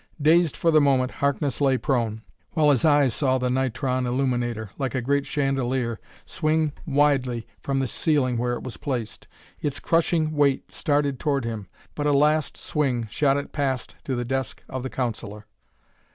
[0.19, 4.95] Dazed for the moment, Harkness lay prone, while his eyes saw the nitron illuminator, like
[4.95, 9.27] a great chandelier, swing widely from the ceiling where it was placed.
[9.59, 14.25] Its crushing weight started toward him, but a last swing shot it past to the
[14.25, 15.45] desk of the counsellor.